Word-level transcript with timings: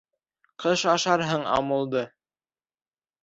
Ҡыш 0.63 0.85
ашарһың 0.93 1.45
амулды. 1.57 2.01